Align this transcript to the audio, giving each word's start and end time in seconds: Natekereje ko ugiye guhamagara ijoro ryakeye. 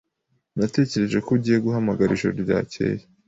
Natekereje 0.57 1.17
ko 1.25 1.29
ugiye 1.37 1.57
guhamagara 1.65 2.09
ijoro 2.13 2.33
ryakeye. 2.43 3.03